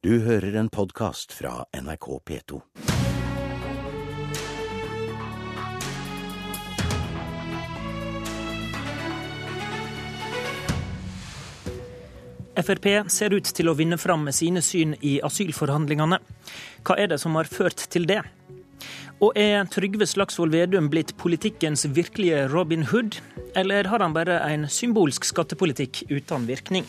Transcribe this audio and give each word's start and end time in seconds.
Du 0.00 0.14
hører 0.24 0.54
en 0.56 0.70
podkast 0.72 1.34
fra 1.36 1.66
NRK 1.76 2.06
P2. 2.24 2.58
Frp 12.56 12.88
ser 13.12 13.36
ut 13.36 13.44
til 13.44 13.68
å 13.68 13.74
vinne 13.76 13.98
fram 14.00 14.24
med 14.24 14.32
sine 14.38 14.62
syn 14.64 14.96
i 15.04 15.18
asylforhandlingene. 15.20 16.16
Hva 16.80 16.96
er 16.96 17.12
det 17.12 17.20
som 17.20 17.36
har 17.36 17.52
ført 17.52 17.84
til 17.92 18.08
det? 18.08 18.22
Og 19.20 19.36
er 19.36 19.68
Trygve 19.68 20.08
Slagsvold 20.08 20.56
Vedum 20.56 20.88
blitt 20.88 21.12
politikkens 21.20 21.84
virkelige 21.92 22.46
Robin 22.48 22.88
Hood, 22.88 23.20
eller 23.52 23.92
har 23.92 24.00
han 24.00 24.16
bare 24.16 24.40
en 24.48 24.64
symbolsk 24.64 25.28
skattepolitikk 25.28 26.06
uten 26.08 26.48
virkning? 26.48 26.88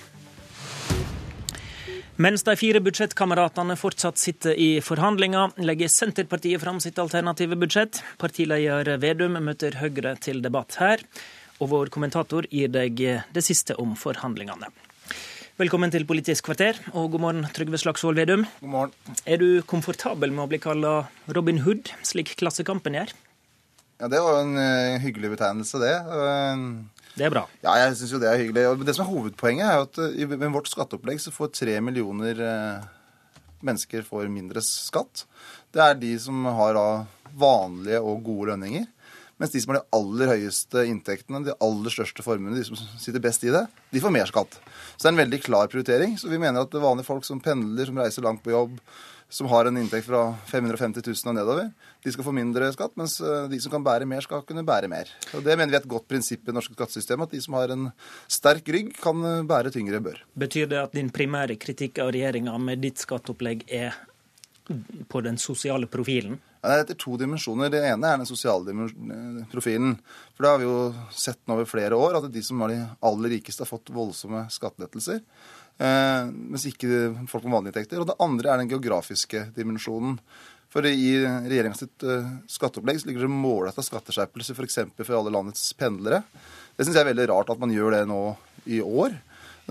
Mens 2.20 2.44
de 2.44 2.54
fire 2.60 2.82
budsjettkameratene 2.84 3.78
fortsatt 3.80 4.20
sitter 4.20 4.58
i 4.60 4.82
forhandlinger, 4.84 5.54
legger 5.64 5.88
Senterpartiet 5.88 6.60
fram 6.60 6.82
sitt 6.84 7.00
alternative 7.00 7.56
budsjett. 7.56 8.02
Partileder 8.20 8.98
Vedum 9.00 9.40
møter 9.40 9.78
Høyre 9.80 10.18
til 10.20 10.42
debatt 10.44 10.76
her, 10.82 11.00
og 11.64 11.72
vår 11.72 11.92
kommentator 11.94 12.48
gir 12.52 12.68
deg 12.74 13.00
det 13.32 13.46
siste 13.46 13.80
om 13.80 13.96
forhandlingene. 13.96 14.68
Velkommen 15.62 15.92
til 15.94 16.04
Politisk 16.10 16.50
kvarter, 16.50 16.78
og 16.92 17.14
god 17.16 17.24
morgen, 17.24 17.48
Trygve 17.56 17.80
Slagsvold 17.80 18.20
Vedum. 18.20 18.44
God 18.60 18.76
morgen. 18.76 19.20
Er 19.24 19.40
du 19.40 19.62
komfortabel 19.64 20.36
med 20.36 20.44
å 20.46 20.52
bli 20.52 20.60
kalla 20.60 20.96
Robin 21.32 21.64
Hood, 21.64 21.94
slik 22.08 22.36
Klassekampen 22.40 22.98
gjør? 23.00 23.16
Ja, 24.02 24.10
Det 24.12 24.20
var 24.20 24.36
jo 24.36 24.48
en 24.50 24.58
uh, 24.60 25.00
hyggelig 25.00 25.38
betegnelse, 25.38 25.80
det. 25.80 25.96
Det 27.16 27.28
er 27.28 27.34
bra. 27.34 27.44
Ja, 27.64 27.76
jeg 27.82 27.98
syns 28.00 28.14
jo 28.16 28.22
det 28.22 28.30
er 28.32 28.40
hyggelig. 28.40 28.66
Og 28.72 28.86
det 28.88 28.96
som 28.96 29.06
er 29.06 29.12
hovedpoenget, 29.12 29.68
er 29.68 29.80
jo 29.80 29.88
at 29.90 30.02
uh, 30.02 30.36
med 30.38 30.56
vårt 30.56 30.72
skatteopplegg 30.72 31.20
så 31.24 31.34
får 31.36 31.54
tre 31.60 31.78
millioner 31.84 32.40
mennesker 33.62 34.06
får 34.08 34.32
mindre 34.32 34.64
skatt. 34.66 35.26
Det 35.72 35.84
er 35.84 36.00
de 36.00 36.16
som 36.20 36.48
har 36.58 36.80
vanlige 37.38 38.00
og 38.02 38.24
gode 38.26 38.52
lønninger. 38.52 38.88
Mens 39.42 39.56
de 39.56 39.62
som 39.64 39.74
har 39.74 39.80
de 39.82 39.98
aller 39.98 40.30
høyeste 40.36 40.84
inntektene, 40.86 41.42
de 41.48 41.56
aller 41.66 41.94
største 41.94 42.22
formuene, 42.22 42.60
de 42.60 42.66
som 42.68 42.78
sitter 42.78 43.24
best 43.24 43.42
i 43.48 43.50
det, 43.50 43.64
de 43.90 44.04
får 44.04 44.14
mer 44.14 44.30
skatt. 44.30 44.60
Så 44.94 45.02
det 45.02 45.10
er 45.10 45.16
en 45.16 45.24
veldig 45.24 45.40
klar 45.42 45.72
prioritering. 45.72 46.14
Så 46.22 46.30
vi 46.30 46.38
mener 46.38 46.62
at 46.62 46.78
vanlige 46.78 47.10
folk 47.10 47.26
som 47.26 47.42
pendler, 47.42 47.90
som 47.90 47.98
reiser 47.98 48.28
langt 48.28 48.44
på 48.46 48.54
jobb, 48.54 48.78
som 49.32 49.48
har 49.48 49.66
en 49.66 49.78
inntekt 49.80 50.06
fra 50.06 50.36
550 50.52 51.02
000 51.08 51.32
og 51.32 51.36
nedover, 51.38 51.72
de 52.04 52.12
skal 52.12 52.26
få 52.28 52.34
mindre 52.36 52.68
skatt, 52.76 52.94
mens 53.00 53.16
eh, 53.24 53.48
de 53.50 53.60
som 53.64 53.72
kan 53.72 53.86
bære 53.86 54.06
mer, 54.10 54.22
skal 54.26 54.44
kunne 54.46 54.66
bære 54.68 54.92
mer. 54.92 55.10
Og 55.34 55.46
Det 55.46 55.56
mener 55.56 55.72
vi 55.72 55.80
er 55.80 55.86
et 55.86 55.94
godt 55.94 56.10
prinsipp 56.12 56.44
i 56.44 56.50
det 56.52 56.58
norske 56.58 56.76
skattesystemet, 56.76 57.32
at 57.32 57.38
de 57.38 57.42
som 57.42 57.56
har 57.56 57.72
en 57.72 57.90
sterk 58.28 58.68
rygg, 58.76 58.92
kan 59.00 59.24
eh, 59.26 59.42
bære 59.48 59.72
tyngre 59.74 60.04
bør. 60.04 60.20
Betyr 60.36 60.68
det 60.70 60.82
at 60.84 60.98
din 61.00 61.10
primære 61.16 61.56
kritikk 61.62 62.04
av 62.04 62.12
regjeringa 62.12 62.58
med 62.60 62.84
ditt 62.84 63.00
skatteopplegg 63.02 63.64
er 63.72 63.96
på 65.08 65.22
den 65.26 65.38
sosiale 65.42 65.88
profilen? 65.92 66.40
Det 66.62 66.70
er 66.70 66.84
etter 66.84 66.98
to 67.02 67.16
dimensjoner. 67.18 67.72
Det 67.74 67.82
ene 67.82 68.12
er 68.12 68.20
den 68.22 68.30
sosiale 68.30 68.76
profilen. 69.50 69.96
For 70.36 70.46
det 70.46 70.52
har 70.52 70.62
vi 70.62 70.68
jo 70.68 70.78
sett 71.10 71.42
nå 71.50 71.58
over 71.58 71.70
flere 71.70 71.98
år, 71.98 72.20
at 72.20 72.30
de 72.34 72.44
som 72.46 72.62
er 72.62 72.76
de 72.76 72.80
aller 73.10 73.36
rikeste, 73.38 73.66
har 73.66 73.72
fått 73.72 73.90
voldsomme 73.94 74.44
skattelettelser. 74.54 75.24
Eh, 75.82 76.30
mens 76.30 76.68
ikke 76.70 77.26
folk 77.32 77.48
med 77.48 77.56
vanlige 77.56 77.74
inntekter. 77.74 78.04
Og 78.04 78.10
det 78.12 78.20
andre 78.22 78.54
er 78.54 78.62
den 78.62 78.70
geografiske 78.70 79.48
dimensjonen. 79.58 80.20
For 80.72 80.88
i 80.88 81.10
regjeringas 81.20 81.84
uh, 81.84 82.28
skatteopplegg 82.48 83.02
ligger 83.04 83.26
det 83.26 83.34
målretta 83.34 83.84
skatteskjerpelser 83.84 84.56
f.eks. 84.56 84.78
For, 84.96 85.04
for 85.04 85.18
alle 85.18 85.34
landets 85.34 85.66
pendlere. 85.76 86.22
Det 86.78 86.86
syns 86.86 86.96
jeg 86.96 87.04
er 87.04 87.10
veldig 87.10 87.28
rart 87.34 87.52
at 87.52 87.60
man 87.60 87.74
gjør 87.76 87.98
det 87.98 88.06
nå 88.08 88.22
i 88.72 88.80
år. 88.80 89.18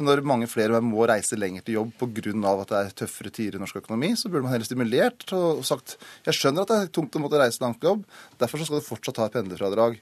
Når 0.00 0.22
mange 0.24 0.48
flere 0.48 0.80
må 0.84 1.04
reise 1.08 1.36
lenger 1.36 1.64
til 1.66 1.76
jobb 1.76 1.92
pga. 2.00 2.32
at 2.32 2.72
det 2.72 2.78
er 2.80 2.96
tøffere 3.02 3.30
tider 3.30 3.58
i 3.58 3.60
norsk 3.60 3.76
økonomi, 3.82 4.14
så 4.16 4.28
burde 4.28 4.46
man 4.46 4.54
heller 4.54 4.68
stimulert 4.68 5.26
og 5.36 5.64
sagt 5.66 5.98
jeg 6.26 6.34
skjønner 6.34 6.64
at 6.64 6.72
det 6.72 6.78
er 6.80 6.92
tungt 6.94 7.16
å 7.16 7.22
måtte 7.22 7.40
reise 7.40 7.62
langt 7.62 7.80
til 7.80 7.92
jobb, 7.92 8.04
derfor 8.40 8.64
skal 8.64 8.80
du 8.80 8.86
fortsatt 8.86 9.20
ha 9.20 9.28
et 9.28 9.36
pendlerfradrag. 9.38 10.00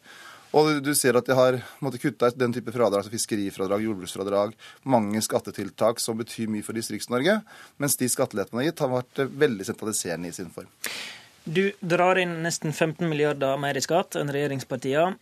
Og 0.56 0.78
du 0.80 0.94
ser 0.96 1.18
at 1.18 1.26
de 1.28 1.36
har 1.36 1.58
kutta 1.82 2.00
kutte 2.00 2.30
den 2.40 2.54
type 2.56 2.72
fradrag, 2.72 3.04
som 3.04 3.12
fiskerifradrag, 3.12 3.84
jordbruksfradrag, 3.84 4.54
mange 4.88 5.20
skattetiltak 5.24 6.00
som 6.00 6.16
betyr 6.16 6.48
mye 6.48 6.64
for 6.64 6.78
Distrikts-Norge, 6.78 7.42
mens 7.76 7.98
de 8.00 8.08
skattelettene 8.08 8.62
har 8.62 8.70
gitt, 8.70 8.80
har 8.80 8.94
vært 8.94 9.24
veldig 9.44 9.66
sentraliserende 9.68 10.32
i 10.32 10.36
sin 10.36 10.48
form. 10.54 10.70
Du 11.48 11.72
drar 11.80 12.20
inn 12.20 12.38
nesten 12.44 12.72
15 12.72 13.08
milliarder 13.08 13.60
mer 13.60 13.76
i 13.76 13.84
skatt 13.84 14.18
enn 14.20 14.32
regjeringspartiene. 14.32 15.16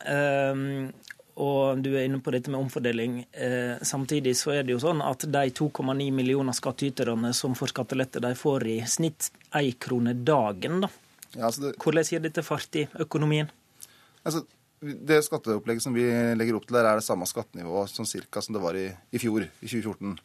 Og 1.36 1.82
du 1.84 1.90
er 1.92 2.06
inne 2.06 2.22
på 2.24 2.32
dette 2.32 2.48
med 2.52 2.62
omfordeling. 2.62 3.18
Eh, 3.32 3.82
samtidig 3.84 4.32
så 4.40 4.54
er 4.54 4.64
det 4.64 4.72
jo 4.72 4.80
sånn 4.80 5.02
at 5.04 5.26
de 5.28 5.42
2,9 5.52 6.08
millioner 6.16 6.56
skattyterne 6.56 7.32
som 7.36 7.56
får 7.58 7.74
skattelette, 7.74 8.22
de 8.24 8.32
får 8.38 8.64
i 8.72 8.78
snitt 8.88 9.28
én 9.52 9.74
krone 9.78 10.16
dagen. 10.16 10.80
da. 10.86 10.92
Ja, 11.34 11.50
altså 11.50 11.66
det... 11.66 11.74
Hvordan 11.82 12.08
gir 12.08 12.24
dette 12.24 12.44
fart 12.46 12.78
i 12.80 12.86
økonomien? 13.04 13.50
Altså, 14.24 14.46
det 14.80 15.22
skatteopplegget 15.24 15.84
som 15.84 15.94
vi 15.96 16.04
legger 16.36 16.58
opp 16.58 16.66
til 16.68 16.76
der, 16.76 16.88
er 16.90 17.00
det 17.00 17.06
samme 17.06 17.28
skattenivået 17.28 17.92
som, 17.92 18.08
cirka, 18.08 18.42
som 18.44 18.56
det 18.56 18.62
var 18.62 18.76
i, 18.76 18.88
i 19.12 19.20
fjor, 19.20 19.46
i 19.46 19.70
2014. 19.70 20.18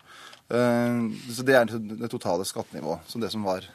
Uh, 0.51 0.57
eh, 0.57 1.06
så 1.31 1.45
det 1.47 1.56
er 1.56 1.72
det 1.72 2.12
totale 2.12 2.47
skattenivået 2.47 3.07
som 3.12 3.23
det 3.23 3.31
som 3.34 3.47
var 3.47 3.67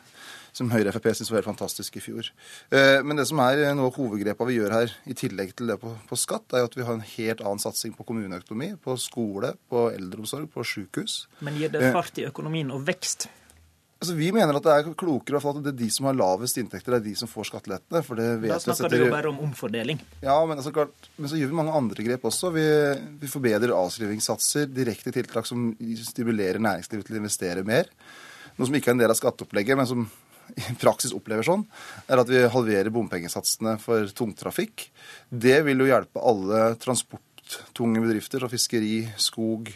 som 0.56 0.70
Høyre 0.72 0.88
og 0.88 0.96
Frp 0.96 1.10
syntes 1.10 1.28
var 1.28 1.42
helt 1.42 1.50
fantastisk 1.50 1.98
i 1.98 2.00
fjor. 2.00 2.28
Uh, 2.72 3.04
men 3.04 3.18
det 3.18 3.26
som 3.28 3.40
er 3.44 3.60
noe 3.76 3.90
av 3.90 3.98
hovedgrepet 3.98 4.48
vi 4.48 4.58
gjør 4.58 4.72
her, 4.72 4.94
i 5.04 5.16
tillegg 5.16 5.52
til 5.56 5.72
det 5.72 5.78
på, 5.82 5.92
på, 6.08 6.18
skatt, 6.20 6.48
er 6.52 6.64
jo 6.64 6.70
at 6.70 6.78
vi 6.78 6.86
har 6.86 6.96
en 6.96 7.04
helt 7.04 7.42
annen 7.44 7.62
satsing 7.62 7.96
på 7.96 8.06
kommuneøkonomi, 8.08 8.72
på 8.80 8.96
skole, 9.00 9.52
på 9.72 9.88
eldreomsorg, 9.92 10.48
på 10.52 10.64
sykehus. 10.64 11.26
Men 11.44 11.60
gir 11.60 11.72
det 11.74 11.84
eh, 11.84 11.92
fart 11.96 12.20
i 12.20 12.24
økonomien 12.28 12.72
og 12.72 12.86
vekst? 12.88 13.28
Altså, 13.96 14.12
Vi 14.12 14.28
mener 14.34 14.58
at 14.58 14.66
det 14.66 14.72
er 14.74 14.88
klokere 14.98 15.40
at 15.40 15.62
det 15.64 15.70
er 15.72 15.78
de 15.78 15.88
som 15.92 16.08
har 16.10 16.16
lavest 16.18 16.58
inntekter, 16.60 16.92
det 16.92 16.98
er 16.98 17.06
de 17.06 17.14
som 17.16 17.30
får 17.30 17.48
skattelettene. 17.48 18.02
for 18.04 18.20
det 18.20 18.28
vet 18.42 18.52
Da 18.52 18.58
snakker 18.60 18.92
du 18.92 19.06
jo 19.06 19.12
bare 19.14 19.30
om 19.30 19.40
omfordeling. 19.46 20.02
Ja, 20.20 20.36
men, 20.44 20.58
altså, 20.58 20.72
klart, 20.74 21.08
men, 21.16 21.30
så 21.32 21.40
gjør 21.40 21.48
vi 21.48 21.58
mange 21.62 21.72
andre 21.72 22.04
grep 22.04 22.26
også. 22.28 22.52
Vi, 22.52 22.66
vi 23.22 23.32
forbedrer 23.32 23.72
avskrivingssatser, 23.72 24.68
direkte 24.68 25.14
tiltak 25.16 25.48
som 25.48 25.70
stimulerer 25.80 26.60
næringslivet 26.60 27.08
til 27.08 27.16
å 27.16 27.22
investere 27.22 27.64
mer. 27.64 27.88
Noe 28.56 28.68
som 28.68 28.76
ikke 28.76 28.92
er 28.92 28.98
en 28.98 29.02
del 29.04 29.12
av 29.12 29.16
skatteopplegget, 29.16 29.80
men 29.80 29.88
som 29.88 30.04
i 30.54 30.76
praksis 30.78 31.16
opplever 31.16 31.46
sånn, 31.46 31.64
er 32.06 32.20
at 32.20 32.28
vi 32.30 32.44
halverer 32.52 32.92
bompengesatsene 32.94 33.78
for 33.82 34.12
tungtrafikk. 34.16 34.90
Det 35.30 35.58
vil 35.66 35.82
jo 35.82 35.88
hjelpe 35.88 36.20
alle 36.20 36.68
transporttunge 36.84 38.04
bedrifter, 38.04 38.44
som 38.44 38.52
fiskeri, 38.52 39.06
skog, 39.16 39.72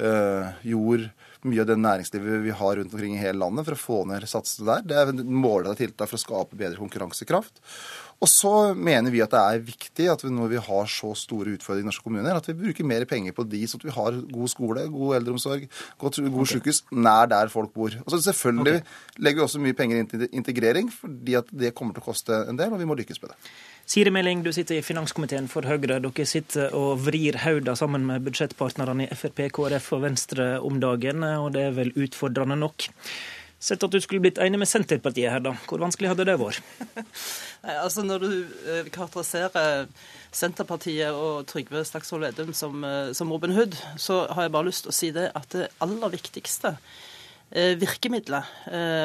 øh, 0.00 0.48
jord, 0.72 1.10
mye 1.46 1.62
av 1.62 1.68
det 1.70 1.78
næringslivet 1.78 2.42
vi 2.42 2.54
har 2.58 2.76
rundt 2.78 2.94
omkring 2.94 3.14
i 3.14 3.20
hele 3.22 3.38
landet, 3.38 3.66
for 3.68 3.76
å 3.76 3.82
få 3.82 3.98
ned 4.10 4.26
satsene 4.28 4.66
der. 4.70 4.86
Det 4.88 4.98
er 4.98 5.22
målrettede 5.22 5.84
tiltak 5.84 6.10
for 6.10 6.18
å 6.18 6.24
skape 6.24 6.58
bedre 6.58 6.80
konkurransekraft. 6.80 7.60
Og 8.18 8.26
så 8.26 8.52
mener 8.74 9.12
vi 9.14 9.20
at 9.22 9.30
det 9.30 9.40
er 9.40 9.60
viktig 9.62 10.08
at 10.10 10.24
vi, 10.24 10.30
når 10.34 10.50
vi 10.50 10.62
har 10.66 10.88
så 10.90 11.12
store 11.14 11.54
utfordringer 11.54 11.86
i 11.86 11.88
norske 11.92 12.02
kommuner, 12.02 12.34
at 12.34 12.48
vi 12.50 12.56
bruker 12.58 12.86
mer 12.90 13.06
penger 13.06 13.36
på 13.36 13.46
de, 13.46 13.60
sånn 13.70 13.84
at 13.84 13.86
vi 13.86 13.94
har 13.94 14.18
god 14.32 14.50
skole, 14.50 14.86
god 14.90 15.20
eldreomsorg, 15.20 15.68
god, 16.02 16.18
god 16.26 16.40
okay. 16.42 16.52
sykehus 16.56 16.82
nær 16.90 17.30
der 17.30 17.52
folk 17.52 17.70
bor. 17.76 17.94
Og 18.04 18.10
så 18.10 18.22
Selvfølgelig 18.28 18.80
okay. 18.82 18.98
legger 19.22 19.40
vi 19.40 19.46
også 19.46 19.62
mye 19.62 19.76
penger 19.78 20.02
inn 20.02 20.10
til 20.10 20.26
integrering, 20.34 20.90
fordi 20.90 21.38
at 21.38 21.54
det 21.54 21.72
kommer 21.78 21.94
til 21.94 22.02
å 22.02 22.08
koste 22.10 22.42
en 22.50 22.58
del, 22.58 22.74
og 22.74 22.82
vi 22.82 22.90
må 22.90 22.98
lykkes 22.98 23.22
med 23.22 23.32
det. 23.32 23.38
Siri 23.88 24.10
Meling, 24.12 24.42
du 24.44 24.50
sitter 24.52 24.76
i 24.76 24.84
finanskomiteen 24.84 25.46
for 25.48 25.64
Høyre. 25.64 26.02
Dere 26.02 26.26
sitter 26.28 26.74
og 26.76 26.98
vrir 27.06 27.38
hoda 27.40 27.72
sammen 27.78 28.02
med 28.04 28.26
budsjettpartnerne 28.26 29.06
i 29.06 29.16
Frp, 29.16 29.46
KrF 29.54 29.92
og 29.96 30.02
Venstre 30.04 30.50
om 30.60 30.82
dagen, 30.82 31.22
og 31.24 31.54
det 31.54 31.68
er 31.70 31.78
vel 31.78 31.94
utfordrende 31.96 32.58
nok. 32.58 32.90
Sett 33.58 33.82
at 33.82 33.90
du 33.90 33.98
skulle 33.98 34.22
blitt 34.22 34.38
enig 34.38 34.60
med 34.60 34.70
Senterpartiet 34.70 35.32
her, 35.32 35.42
da. 35.42 35.56
Hvor 35.66 35.80
vanskelig 35.82 36.12
hadde 36.12 36.28
det 36.28 36.36
vært? 36.38 36.62
altså 37.84 38.04
Når 38.06 38.22
du 38.22 38.30
eh, 38.70 38.90
karakteriserer 38.94 39.88
Senterpartiet 40.30 41.10
og 41.10 41.42
Trygve 41.50 41.82
Slagsvold 41.88 42.28
Vedum 42.28 42.54
som, 42.54 42.78
eh, 42.86 43.10
som, 43.18 43.32
Robin 43.34 43.56
Hood, 43.56 43.74
så 43.98 44.22
har 44.30 44.46
jeg 44.46 44.54
bare 44.54 44.68
lyst 44.70 44.86
til 44.86 44.94
å 44.94 44.98
si 45.00 45.10
det 45.16 45.26
at 45.34 45.50
det 45.56 45.66
aller 45.82 46.14
viktigste 46.14 46.76
eh, 47.50 47.74
virkemidlet, 47.80 48.54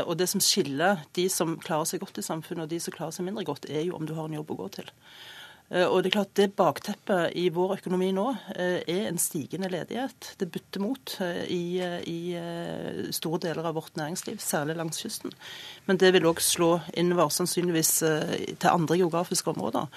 og 0.06 0.14
det 0.22 0.30
som 0.30 0.44
skiller 0.44 1.02
de 1.18 1.26
som 1.34 1.58
klarer 1.64 1.90
seg 1.90 2.04
godt 2.06 2.22
i 2.22 2.26
samfunnet 2.26 2.68
og 2.68 2.74
de 2.76 2.82
som 2.84 2.94
klarer 2.94 3.16
seg 3.16 3.26
mindre 3.26 3.48
godt, 3.50 3.66
er 3.74 3.88
jo 3.88 3.98
om 3.98 4.06
du 4.06 4.14
har 4.14 4.30
en 4.30 4.38
jobb 4.38 4.54
å 4.54 4.60
gå 4.62 4.70
til. 4.78 4.94
Eh, 5.70 5.86
og 5.88 6.04
Det 6.04 6.12
er 6.12 6.18
klart 6.18 6.36
det 6.38 6.50
bakteppet 6.58 7.38
i 7.40 7.48
vår 7.54 7.78
økonomi 7.78 8.12
nå 8.16 8.28
eh, 8.56 8.84
er 8.84 9.08
en 9.08 9.22
stigende 9.22 9.72
ledighet. 9.72 10.34
Det 10.40 10.50
butter 10.52 10.84
mot 10.84 11.16
eh, 11.24 11.44
i, 11.48 11.64
i 12.10 13.10
store 13.16 13.42
deler 13.48 13.70
av 13.70 13.78
vårt 13.80 13.98
næringsliv, 14.00 14.40
særlig 14.44 14.78
langs 14.78 15.02
kysten. 15.02 15.34
Men 15.88 16.00
det 16.02 16.14
vil 16.16 16.30
òg 16.30 16.44
slå 16.44 16.78
innover 16.94 17.34
sannsynligvis 17.34 17.98
til 18.04 18.72
andre 18.72 19.00
geografiske 19.02 19.54
områder. 19.54 19.90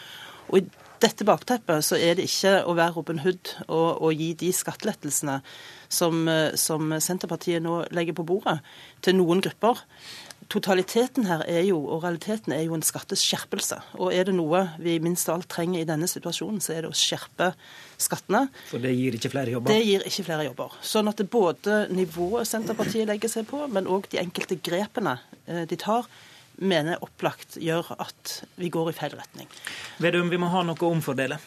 Og 0.47 0.61
I 0.61 0.67
dette 1.03 1.27
bakteppet 1.27 1.85
så 1.85 1.99
er 1.99 2.15
det 2.17 2.29
ikke 2.29 2.61
å 2.65 2.77
være 2.79 2.95
Robin 2.97 3.19
Hood 3.21 3.51
og, 3.67 3.99
og 4.07 4.15
gi 4.15 4.31
de 4.39 4.53
skattelettelsene 4.55 5.41
som, 5.93 6.23
som 6.57 6.95
Senterpartiet 7.03 7.63
nå 7.63 7.83
legger 7.95 8.17
på 8.17 8.25
bordet, 8.27 8.61
til 9.05 9.19
noen 9.19 9.43
grupper 9.45 9.83
totaliteten 10.53 11.27
her 11.29 11.43
er 11.49 11.63
jo, 11.67 11.79
og 11.81 12.05
realiteten 12.05 12.55
er 12.55 12.63
jo 12.67 12.77
en 12.77 12.85
skatteskjerpelse. 12.85 13.79
Og 13.99 14.15
er 14.15 14.29
det 14.29 14.35
noe 14.37 14.63
vi 14.83 14.97
minst 15.03 15.29
av 15.31 15.41
alt 15.41 15.49
trenger 15.53 15.83
i 15.83 15.89
denne 15.89 16.09
situasjonen, 16.11 16.61
så 16.63 16.77
er 16.77 16.87
det 16.87 16.93
å 16.93 16.97
skjerpe 16.97 17.51
skattene. 18.03 18.47
For 18.71 18.83
det 18.83 18.95
gir 18.97 19.19
ikke 19.19 19.33
flere 19.33 19.57
jobber? 19.57 19.73
Det 19.73 19.83
gir 19.87 20.07
ikke 20.07 20.27
flere 20.29 20.47
jobber. 20.49 20.79
Sånn 20.87 21.11
at 21.11 21.21
det 21.21 21.29
både 21.33 21.83
nivået 21.95 22.49
Senterpartiet 22.49 23.09
legger 23.11 23.33
seg 23.33 23.49
på, 23.51 23.65
men 23.73 23.91
òg 23.91 24.11
de 24.13 24.23
enkelte 24.23 24.59
grepene 24.63 25.19
eh, 25.47 25.65
de 25.69 25.81
tar, 25.81 26.09
mener 26.57 26.95
jeg 26.95 27.05
opplagt 27.05 27.59
gjør 27.61 27.93
at 27.99 28.41
vi 28.57 28.73
går 28.73 28.91
i 28.93 28.97
feil 28.97 29.17
retning. 29.19 29.51
Vedum, 30.03 30.31
vi 30.33 30.41
må 30.41 30.49
ha 30.53 30.65
noe 30.65 30.79
å 30.79 30.93
omfordele. 30.95 31.41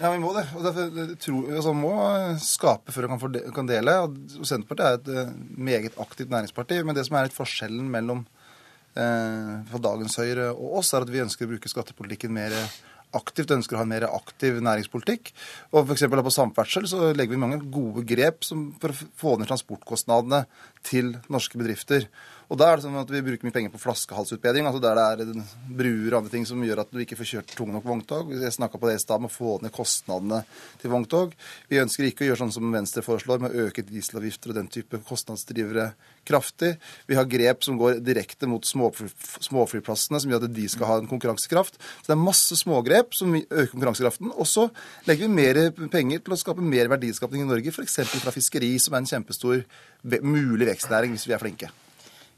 Ja, 0.00 0.08
vi 0.14 0.20
må 0.22 0.30
det. 0.32 0.46
og 0.56 0.64
derfor 0.64 1.16
tror 1.20 1.48
altså, 1.52 1.72
må 1.76 1.94
skape 2.40 2.92
før 2.94 3.04
vi 3.04 3.16
kan, 3.20 3.34
kan 3.58 3.68
dele. 3.68 3.96
og 4.00 4.46
Senterpartiet 4.48 4.86
er 4.86 4.94
et 4.96 5.10
eh, 5.12 5.34
meget 5.60 5.98
aktivt 6.00 6.32
næringsparti. 6.32 6.78
Men 6.88 6.96
det 6.96 7.04
som 7.04 7.18
er 7.18 7.28
litt 7.28 7.36
forskjellen 7.36 7.90
mellom 7.92 8.22
eh, 8.96 9.76
dagens 9.76 10.16
Høyre 10.16 10.54
og 10.54 10.78
oss, 10.80 10.94
er 10.94 11.04
at 11.04 11.12
vi 11.12 11.20
ønsker 11.20 11.44
å 11.44 11.52
bruke 11.52 11.68
skattepolitikken 11.68 12.32
mer 12.32 12.56
aktivt, 13.16 13.52
ønsker 13.52 13.76
å 13.76 13.82
ha 13.82 13.84
en 13.84 13.92
mer 13.92 14.06
aktiv 14.08 14.62
næringspolitikk. 14.64 15.34
Og 15.74 15.84
f.eks. 15.84 16.06
på 16.08 16.32
samferdsel 16.32 16.88
så 16.88 17.12
legger 17.12 17.36
vi 17.36 17.44
mange 17.44 17.60
gode 17.68 18.06
grep 18.08 18.46
for 18.46 18.94
å 18.94 19.10
få 19.20 19.36
ned 19.36 19.50
transportkostnadene 19.50 20.44
til 20.86 21.16
norske 21.28 21.60
bedrifter. 21.60 22.08
Og 22.50 22.58
da 22.58 22.66
er 22.66 22.80
det 22.80 22.82
sånn 22.82 22.98
at 22.98 23.10
vi 23.14 23.20
bruker 23.22 23.46
mye 23.46 23.54
penger 23.54 23.70
på 23.70 23.78
flaskehalsutbedring, 23.78 24.66
altså 24.66 24.80
der 24.82 24.98
det 24.98 25.26
er 25.30 25.42
bruer 25.78 26.08
og 26.08 26.16
andre 26.18 26.32
ting 26.32 26.46
som 26.48 26.62
gjør 26.66 26.80
at 26.82 26.88
du 26.90 26.98
ikke 26.98 27.14
får 27.20 27.28
kjørt 27.28 27.52
tunge 27.54 27.76
nok 27.76 27.84
vogntog. 27.86 28.32
Jeg 28.34 28.54
snakka 28.56 28.78
på 28.80 28.88
det 28.88 28.96
i 28.98 29.02
stad 29.02 29.22
med 29.22 29.30
å 29.30 29.34
få 29.36 29.52
ned 29.62 29.70
kostnadene 29.70 30.40
til 30.80 30.90
vogntog. 30.90 31.36
Vi 31.70 31.78
ønsker 31.78 32.08
ikke 32.08 32.24
å 32.24 32.30
gjøre 32.30 32.40
sånn 32.40 32.54
som 32.56 32.72
Venstre 32.74 33.04
foreslår, 33.06 33.38
med 33.44 33.54
å 33.54 33.68
øke 33.68 33.84
dieselavgifter 33.86 34.50
og 34.50 34.56
den 34.58 34.70
type 34.74 34.98
kostnadsdrivere 35.06 35.92
kraftig. 36.26 36.72
Vi 37.06 37.18
har 37.18 37.28
grep 37.30 37.62
som 37.62 37.78
går 37.78 38.00
direkte 38.02 38.48
mot 38.50 38.66
småflyplassene, 38.66 40.18
som 40.18 40.34
gjør 40.34 40.48
at 40.48 40.56
de 40.56 40.64
skal 40.72 40.90
ha 40.90 40.96
en 40.98 41.10
konkurransekraft. 41.10 41.78
Så 41.78 42.10
det 42.10 42.16
er 42.16 42.24
masse 42.24 42.58
smågrep 42.58 43.14
som 43.14 43.36
øker 43.38 43.70
konkurransekraften. 43.76 44.32
Og 44.34 44.48
så 44.50 44.66
legger 45.06 45.28
vi 45.28 45.38
mer 45.38 45.62
penger 45.94 46.26
til 46.26 46.34
å 46.34 46.40
skape 46.42 46.66
mer 46.66 46.90
verdiskapning 46.90 47.46
i 47.46 47.52
Norge, 47.52 47.70
f.eks. 47.70 48.00
fra 48.24 48.34
fiskeri, 48.34 48.72
som 48.82 48.98
er 48.98 49.04
en 49.04 49.12
kjempestor 49.12 49.62
mulig 50.26 50.66
vekstnæring 50.72 51.14
hvis 51.14 51.28
vi 51.30 51.38
er 51.38 51.44
flinke. 51.44 51.70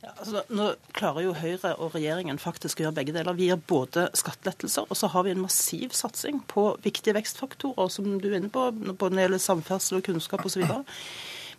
Altså, 0.03 0.41
nå 0.51 0.73
klarer 0.97 1.23
jo 1.23 1.35
Høyre 1.39 1.77
og 1.79 1.93
regjeringen 1.95 2.41
faktisk 2.43 2.81
å 2.81 2.89
gjøre 2.89 2.97
begge 2.97 3.13
deler. 3.15 3.37
Vi 3.39 3.47
gir 3.47 3.61
både 3.71 4.09
skattelettelser, 4.19 4.89
og 4.91 4.99
så 4.99 5.11
har 5.13 5.23
vi 5.27 5.35
en 5.35 5.45
massiv 5.45 5.95
satsing 5.95 6.41
på 6.51 6.73
viktige 6.83 7.15
vekstfaktorer, 7.15 7.93
som 7.93 8.17
du 8.19 8.27
er 8.33 8.41
inne 8.41 8.51
på, 8.51 8.65
både 8.75 9.13
når 9.13 9.21
det 9.21 9.27
gjelder 9.29 9.45
samferdsel 9.45 10.01
og 10.01 10.09
kunnskap 10.09 10.43
osv. 10.49 10.65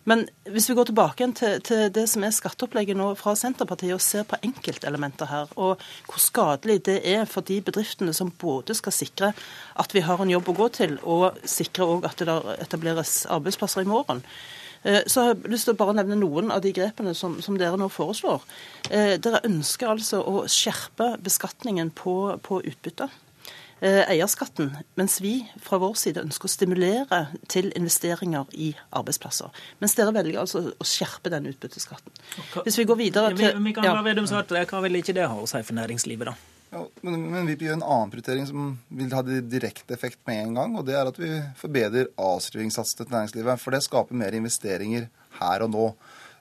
Men 0.04 0.26
hvis 0.52 0.66
vi 0.68 0.76
går 0.76 0.90
tilbake 0.90 1.26
til, 1.38 1.62
til, 1.64 1.86
det 1.96 2.04
som 2.12 2.26
er 2.26 2.34
skatteopplegget 2.36 2.98
nå 3.00 3.06
fra 3.16 3.32
Senterpartiet, 3.40 3.94
og 3.96 4.04
ser 4.04 4.26
på 4.28 4.36
enkeltelementer 4.44 5.30
her, 5.30 5.54
og 5.56 5.80
hvor 6.10 6.20
skadelig 6.20 6.82
det 6.84 6.98
er 7.14 7.24
for 7.24 7.46
de 7.48 7.62
bedriftene 7.64 8.12
som 8.12 8.28
både 8.28 8.76
skal 8.76 8.92
sikre 8.92 9.32
at 9.80 9.96
vi 9.96 10.04
har 10.04 10.20
en 10.20 10.34
jobb 10.34 10.52
å 10.52 10.56
gå 10.58 10.68
til, 10.76 10.98
og 11.00 11.40
sikre 11.48 11.88
at 12.04 12.20
det 12.20 12.36
etableres 12.66 13.22
arbeidsplasser 13.32 13.86
i 13.86 13.88
morgen, 13.88 14.20
Eh, 14.84 15.00
jeg 15.00 15.16
har 15.16 15.32
jeg 15.32 15.52
lyst 15.52 15.68
til 15.68 15.74
å 15.74 15.80
bare 15.80 15.96
nevne 15.96 16.20
noen 16.20 16.52
av 16.52 16.62
de 16.64 16.72
grepene 16.76 17.14
som, 17.16 17.38
som 17.44 17.56
dere 17.60 17.80
nå 17.80 17.88
foreslår. 17.92 18.44
Eh, 18.90 19.16
dere 19.22 19.42
ønsker 19.48 19.94
altså 19.94 20.20
å 20.20 20.44
skjerpe 20.50 21.14
beskatningen 21.24 21.92
på, 21.96 22.16
på 22.44 22.60
utbytte. 22.62 23.08
Eh, 23.84 24.00
eierskatten, 24.08 24.70
mens 24.96 25.18
vi 25.20 25.34
fra 25.60 25.80
vår 25.82 25.96
side 25.98 26.22
ønsker 26.22 26.48
å 26.48 26.52
stimulere 26.52 27.18
til 27.52 27.72
investeringer 27.76 28.48
i 28.56 28.70
arbeidsplasser. 28.96 29.50
Mens 29.82 29.96
dere 29.98 30.14
velger 30.14 30.40
altså 30.44 30.62
å 30.70 30.86
skjerpe 30.88 31.32
den 31.32 31.50
utbytteskatten. 31.50 32.14
Hvis 32.62 32.78
vi 32.80 32.86
går 32.88 33.00
videre 33.00 33.34
til... 33.36 33.72
Ja. 33.84 33.98
Vedum 34.06 34.28
svarte, 34.30 34.62
Hva 34.70 34.80
vil 34.84 35.00
ikke 35.00 35.16
det 35.16 35.26
ha 35.28 35.36
å 35.36 35.48
si 35.50 35.60
for 35.64 35.76
næringslivet, 35.76 36.30
da? 36.30 36.53
Men, 37.04 37.26
men, 37.30 37.46
vi 37.46 37.56
gjør 37.66 37.78
en 37.78 37.86
annen 37.86 38.12
prioritering 38.12 38.46
som 38.48 38.74
vil 38.88 39.12
ha 39.14 39.22
direkte 39.24 39.94
effekt 39.96 40.20
med 40.28 40.42
en 40.42 40.58
gang. 40.58 40.76
og 40.78 40.86
Det 40.88 40.96
er 40.98 41.10
at 41.10 41.20
vi 41.20 41.30
forbedrer 41.60 42.10
avskrivningssatsene 42.20 43.04
til 43.06 43.14
næringslivet. 43.14 43.62
For 43.62 43.74
det 43.74 43.84
skaper 43.86 44.18
mer 44.18 44.36
investeringer 44.36 45.08
her 45.40 45.66
og 45.66 45.72
nå. 45.74 45.86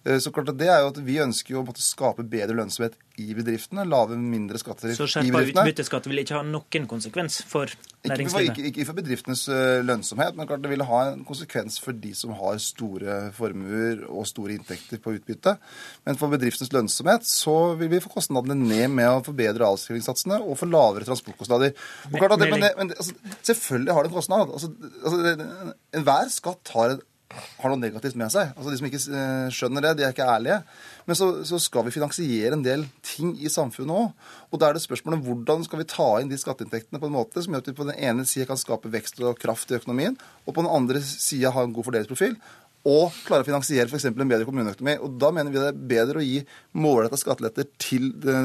Eh, 0.03 0.19
så 0.19 0.31
klart 0.35 0.51
at 0.51 0.59
det 0.59 0.67
er 0.67 0.81
jo 0.83 0.91
at 0.91 0.99
Vi 1.05 1.15
ønsker 1.23 1.55
jo 1.55 1.63
å 1.63 1.75
skape 1.79 2.25
bedre 2.27 2.57
lønnsomhet 2.57 2.97
i 3.21 3.29
bedriftene. 3.37 3.85
Lave 3.87 4.17
mindre 4.19 4.59
skatter 4.59 4.89
i 4.89 4.91
bedriftene. 4.91 5.07
Så 5.07 5.21
skjerpa 5.21 5.63
utbytteskatt 5.63 6.09
vil 6.09 6.23
ikke 6.23 6.39
ha 6.39 6.43
noen 6.47 6.87
konsekvens 6.89 7.39
for 7.47 7.71
næringslivet? 8.03 8.51
Ikke, 8.51 8.65
ikke, 8.65 8.73
ikke 8.73 8.87
for 8.89 8.99
bedriftenes 8.99 9.45
eh, 9.53 9.83
lønnsomhet, 9.85 10.35
men 10.35 10.49
klart 10.49 10.65
det 10.65 10.73
vil 10.73 10.85
ha 10.89 11.01
en 11.11 11.23
konsekvens 11.27 11.79
for 11.83 11.95
de 11.95 12.11
som 12.17 12.33
har 12.39 12.59
store 12.63 13.19
formuer 13.37 14.03
og 14.09 14.27
store 14.27 14.57
inntekter 14.57 14.99
på 15.03 15.15
utbytte. 15.19 15.55
Men 16.07 16.19
for 16.19 16.33
bedriftenes 16.33 16.73
lønnsomhet 16.75 17.29
så 17.29 17.57
vil 17.79 17.93
vi 17.93 18.01
få 18.03 18.11
kostnadene 18.11 18.57
ned 18.59 18.91
med 18.97 19.09
å 19.11 19.23
forbedre 19.23 19.71
avskrivningssatsene 19.71 20.41
og 20.43 20.59
få 20.59 20.67
lavere 20.71 21.07
transportkostnader. 21.07 21.77
Det, 22.11 22.19
men 22.19 22.59
det, 22.59 22.73
men 22.75 22.91
det, 22.91 22.99
altså, 22.99 23.15
selvfølgelig 23.53 23.95
har 23.95 24.03
det 24.03 24.11
en 24.11 24.19
kostnad. 24.19 24.51
Altså, 24.51 24.73
altså, 25.03 25.73
Enhver 25.93 26.31
skatt 26.33 26.71
har 26.73 26.95
en 26.95 27.03
har 27.33 27.71
noe 27.71 27.79
negativt 27.81 28.17
med 28.19 28.31
seg. 28.33 28.51
Altså 28.53 28.71
De 28.71 28.79
som 28.79 28.87
ikke 28.89 29.01
eh, 29.01 29.47
skjønner 29.53 29.85
det, 29.85 29.93
de 29.99 30.05
er 30.07 30.15
ikke 30.15 30.27
ærlige. 30.29 30.59
Men 31.07 31.19
så, 31.19 31.29
så 31.47 31.59
skal 31.59 31.87
vi 31.87 31.93
finansiere 31.95 32.55
en 32.55 32.65
del 32.65 32.85
ting 33.05 33.33
i 33.41 33.51
samfunnet 33.51 33.95
òg. 33.95 34.31
Og 34.53 34.61
da 34.61 34.69
er 34.69 34.77
det 34.77 34.83
spørsmålet 34.85 35.23
hvordan 35.25 35.65
skal 35.67 35.81
vi 35.81 35.89
ta 35.89 36.09
inn 36.21 36.31
de 36.31 36.39
skatteinntektene 36.39 37.01
på 37.01 37.09
en 37.09 37.15
måte 37.15 37.43
som 37.43 37.55
gjør 37.55 37.65
at 37.65 37.71
vi 37.71 37.77
på 37.77 37.87
den 37.89 37.97
ene 37.97 38.27
sida 38.29 38.47
kan 38.49 38.59
skape 38.61 38.91
vekst 38.93 39.21
og 39.23 39.39
kraft 39.41 39.71
i 39.73 39.79
økonomien, 39.79 40.17
og 40.45 40.53
på 40.53 40.61
den 40.61 40.71
andre 40.71 41.01
sida 41.03 41.53
ha 41.55 41.65
en 41.65 41.73
god 41.75 41.89
fordelingsprofil. 41.89 42.37
Og 42.83 43.15
klare 43.23 43.45
å 43.45 43.47
finansiere 43.47 43.87
f.eks. 43.87 44.09
en 44.09 44.17
bedre 44.17 44.43
kommuneøkonomi. 44.47 44.97
Og 45.05 45.15
Da 45.21 45.29
mener 45.35 45.53
vi 45.53 45.61
det 45.61 45.69
er 45.71 45.83
bedre 45.93 46.19
å 46.19 46.25
gi 46.25 46.41
målretta 46.75 47.19
skatteletter 47.19 47.69
til 47.79 48.09
det 48.23 48.35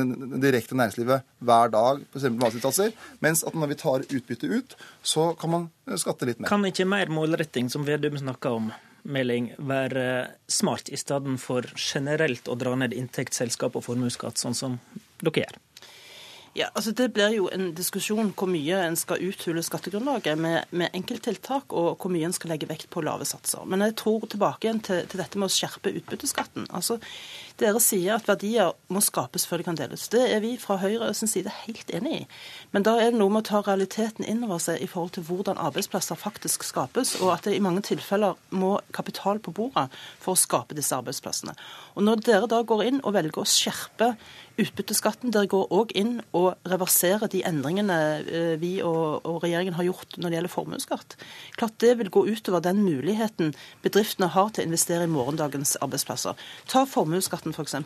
direkte 0.45 0.79
næringslivet 0.79 1.27
hver 1.43 1.73
dag, 1.75 2.05
f.eks. 2.13 2.29
matsinsatser, 2.39 2.93
mens 3.25 3.43
at 3.43 3.59
når 3.59 3.73
vi 3.73 3.81
tar 3.83 4.07
utbytte 4.07 4.51
ut, 4.53 4.77
så 5.03 5.33
kan 5.41 5.55
man 5.55 5.71
skatte 5.99 6.29
litt 6.29 6.39
mer. 6.39 6.51
Kan 6.53 6.67
ikke 6.69 6.87
mer 6.87 7.11
målretting, 7.11 7.71
som 7.73 7.87
Vedum 7.89 8.19
snakker 8.21 8.61
om, 8.61 8.71
Meling, 9.09 9.53
være 9.63 10.35
smart, 10.51 10.91
i 10.93 10.99
stedet 10.99 11.39
for 11.41 11.65
generelt 11.79 12.51
å 12.51 12.57
dra 12.59 12.75
ned 12.77 12.93
inntektsselskap 12.93 13.79
og 13.79 13.87
formuesskatt, 13.87 14.37
sånn 14.41 14.57
som 14.59 14.75
dere 15.23 15.47
gjør? 15.47 15.59
Ja, 16.59 16.67
altså 16.75 16.91
Det 16.91 17.13
blir 17.15 17.31
jo 17.37 17.45
en 17.55 17.69
diskusjon 17.79 18.33
hvor 18.35 18.49
mye 18.51 18.81
en 18.83 18.97
skal 18.99 19.23
uthule 19.23 19.63
skattegrunnlaget 19.63 20.41
med, 20.43 20.73
med 20.75 20.91
enkelttiltak, 20.97 21.71
og 21.71 22.01
hvor 22.03 22.11
mye 22.11 22.27
en 22.27 22.35
skal 22.35 22.51
legge 22.51 22.67
vekt 22.67 22.89
på 22.91 23.05
lave 23.07 23.29
satser. 23.29 23.63
Men 23.63 23.85
jeg 23.87 23.95
tror 24.01 24.27
tilbake 24.27 24.67
igjen 24.67 24.83
til, 24.83 25.05
til 25.07 25.23
dette 25.23 25.39
med 25.39 25.47
å 25.47 25.55
skjerpe 25.55 25.93
utbytteskatten. 26.01 26.67
Altså, 26.75 26.99
Dere 27.59 27.81
sier 27.83 28.15
at 28.15 28.29
verdier 28.29 28.71
må 28.93 29.01
skapes 29.03 29.43
før 29.49 29.59
de 29.59 29.65
kan 29.67 29.79
deles. 29.79 30.05
Det 30.13 30.21
er 30.31 30.39
vi 30.45 30.53
fra 30.63 30.77
Høyre 30.79 31.09
sin 31.19 31.31
side 31.31 31.51
helt 31.65 31.91
enig 31.91 32.13
i. 32.21 32.27
Men 32.71 32.85
da 32.87 32.93
er 33.03 33.11
det 33.11 33.19
noe 33.19 33.33
med 33.35 33.43
å 33.43 33.49
ta 33.49 33.63
realiteten 33.67 34.23
inn 34.23 34.45
over 34.47 34.61
seg 34.63 34.79
i 34.79 34.87
forhold 34.87 35.17
til 35.17 35.27
hvordan 35.27 35.59
arbeidsplasser 35.59 36.21
faktisk 36.21 36.63
skapes, 36.69 37.17
og 37.19 37.33
at 37.35 37.49
det 37.49 37.57
i 37.57 37.65
mange 37.65 37.83
tilfeller 37.89 38.39
må 38.55 38.77
kapital 38.95 39.43
på 39.43 39.57
bordet 39.57 39.89
for 40.23 40.37
å 40.37 40.39
skape 40.39 40.79
disse 40.79 40.95
arbeidsplassene. 40.95 41.57
Og 41.99 42.07
Når 42.07 42.23
dere 42.29 42.51
da 42.53 42.63
går 42.63 42.85
inn 42.93 43.03
og 43.03 43.17
velger 43.19 43.43
å 43.43 43.49
skjerpe 43.49 44.15
utbytteskatten. 44.59 45.33
dere 45.33 45.49
går 45.51 45.71
òg 45.75 45.93
inn 45.99 46.19
og 46.37 46.57
reverserer 46.69 47.31
de 47.31 47.43
endringene 47.47 47.99
eh, 48.21 48.55
vi 48.61 48.79
og, 48.85 49.25
og, 49.25 49.41
regjeringen 49.45 49.77
har 49.79 49.87
gjort 49.87 50.19
når 50.19 50.29
det 50.29 50.39
gjelder 50.39 50.55
formuesskatt. 50.55 51.17
Klart 51.59 51.79
Det 51.79 51.95
vil 52.01 52.11
gå 52.11 52.25
utover 52.27 52.63
den 52.65 52.83
muligheten 52.83 53.55
bedriftene 53.85 54.31
har 54.35 54.51
til 54.51 54.65
å 54.65 54.69
investere 54.69 55.07
i 55.07 55.13
morgendagens 55.13 55.77
arbeidsplasser. 55.85 56.39
Ta 56.71 56.85
formuesskatten 56.89 57.48
f.eks. 57.55 57.77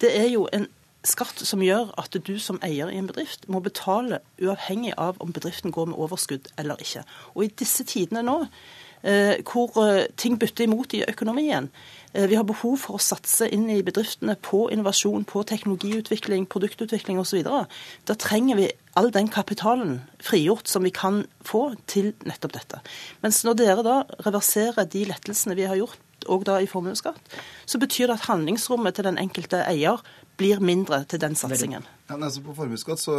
Det 0.00 0.12
er 0.16 0.28
jo 0.32 0.46
en 0.52 0.66
skatt 1.06 1.40
som 1.48 1.62
gjør 1.64 1.94
at 2.00 2.16
du 2.26 2.34
som 2.42 2.60
eier 2.64 2.90
i 2.92 2.98
en 3.00 3.08
bedrift 3.08 3.46
må 3.48 3.62
betale 3.64 4.20
uavhengig 4.40 4.92
av 5.00 5.20
om 5.24 5.32
bedriften 5.32 5.72
går 5.72 5.92
med 5.92 6.00
overskudd 6.00 6.50
eller 6.60 6.80
ikke. 6.82 7.06
Og 7.34 7.46
i 7.46 7.54
disse 7.62 7.86
tidene 7.88 8.24
nå, 8.26 8.36
eh, 9.02 9.40
hvor 9.48 9.72
eh, 9.86 10.10
ting 10.20 10.36
bytter 10.40 10.68
imot 10.68 10.94
i 10.98 11.04
økonomien, 11.08 11.70
Eh, 12.12 12.26
vi 12.26 12.34
har 12.34 12.46
behov 12.46 12.76
for 12.82 12.98
å 12.98 13.02
satse 13.02 13.46
inn 13.54 13.68
i 13.70 13.82
bedriftene 13.86 14.34
på 14.42 14.64
innovasjon, 14.74 15.24
på 15.30 15.44
teknologiutvikling, 15.46 16.48
produktutvikling 16.50 17.20
osv. 17.22 17.44
Da 17.46 18.16
trenger 18.18 18.58
vi 18.58 18.66
all 18.98 19.12
den 19.14 19.30
kapitalen 19.30 20.00
frigjort 20.18 20.68
som 20.68 20.82
vi 20.82 20.90
kan 20.94 21.22
få 21.46 21.68
til 21.90 22.12
nettopp 22.26 22.56
dette. 22.58 22.82
Mens 23.22 23.44
når 23.46 23.60
dere 23.62 23.86
da 23.86 23.96
reverserer 24.26 24.90
de 24.90 25.06
lettelsene 25.06 25.54
vi 25.58 25.68
har 25.70 25.78
gjort, 25.78 26.00
og 26.28 26.46
da 26.48 26.58
i 26.60 26.68
formuesskatt, 26.70 27.20
så 27.66 27.80
betyr 27.80 28.10
det 28.10 28.18
at 28.18 28.28
handlingsrommet 28.28 28.98
til 28.98 29.06
den 29.08 29.20
enkelte 29.20 29.62
eier 29.68 30.02
blir 30.40 30.62
mindre 30.64 31.02
til 31.08 31.20
den 31.22 31.36
satsingen. 31.38 31.84
Ja, 32.08 32.16
altså 32.16 32.42
på 32.42 32.54
formuesskatt 32.56 33.00
så, 33.02 33.14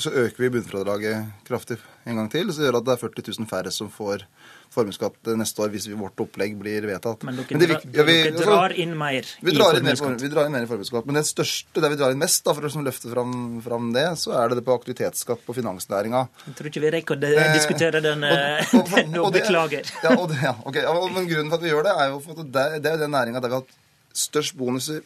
så, 0.00 0.10
øker 0.24 0.42
vi 0.42 0.50
bunnfradraget 0.56 1.44
kraftig 1.46 1.78
en 2.08 2.18
gang 2.18 2.30
til. 2.32 2.50
Så 2.54 2.64
gjør 2.64 2.80
at 2.80 2.88
det 2.88 2.96
er 2.96 3.02
40 3.04 3.24
000 3.28 3.48
færre 3.50 3.72
som 3.74 3.90
får 3.92 4.24
formuesskatt 4.72 5.30
neste 5.36 5.60
år 5.60 5.70
hvis 5.74 5.86
vårt 6.00 6.18
opplegg 6.24 6.56
blir 6.58 6.86
vedtatt. 6.88 7.26
Men 7.28 7.36
dere, 7.38 7.58
Men 7.58 7.62
det, 7.62 7.76
ja, 7.92 8.06
vi, 8.08 8.16
dere 8.24 8.46
drar 8.46 8.72
inn 8.72 8.94
mer 8.98 9.28
vi 9.44 9.54
drar 9.54 9.76
i 9.76 9.82
formuesskatt? 9.82 10.24
vi 10.24 10.32
drar 10.32 10.48
inn 10.48 10.56
mer 10.56 10.64
i 10.64 10.70
formuesskatt. 10.70 11.06
Men 11.08 11.20
det 11.20 11.24
største, 11.28 11.84
der 11.84 11.92
vi 11.92 12.00
drar 12.00 12.16
inn 12.16 12.22
mest, 12.22 12.42
da, 12.46 12.56
for 12.56 12.66
å 12.66 12.84
løfte 12.88 13.12
fram, 13.12 13.36
fram, 13.64 13.92
det, 13.94 14.06
så 14.22 14.34
er 14.40 14.50
det 14.50 14.60
det 14.62 14.66
på 14.66 14.78
aktivitetsskatt 14.80 15.44
på 15.46 15.56
finansnæringa. 15.60 16.24
Jeg 16.48 16.58
tror 16.58 16.72
ikke 16.72 16.84
vi 16.86 16.94
rekker 16.96 17.20
å 17.20 17.30
eh, 17.30 17.54
diskutere 17.58 18.02
den, 18.04 18.26
eh, 18.26 18.74
nå, 19.14 19.28
beklager. 19.34 19.92
Ja, 20.02 20.16
og 20.16 20.30
det, 20.32 20.40
ja, 20.42 20.56
okay. 20.64 20.88
Men 21.12 21.28
grunnen 21.28 21.52
for 21.52 21.60
at 21.60 21.68
vi 21.68 21.74
gjør 21.74 21.86
det, 21.86 21.96
er 22.00 22.12
jo 22.14 22.20
for 22.24 22.42
at 22.42 22.52
det, 22.56 22.68
det 22.86 22.96
er 22.96 23.02
den 23.04 23.14
næringa 23.14 23.44
der 23.44 23.52
vi 23.52 23.60
har 23.60 23.66
hatt 23.66 23.78
størst 24.16 24.56
bonuser 24.58 25.04